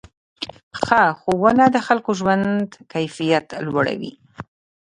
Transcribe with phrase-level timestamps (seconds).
[0.81, 4.13] ښه ښوونه د خلکو ژوند کیفیت لوړوي.